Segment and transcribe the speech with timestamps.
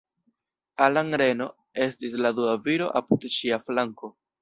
[0.85, 1.47] Alan Reno
[1.87, 4.17] estis la dua viro apud ŝia flanko.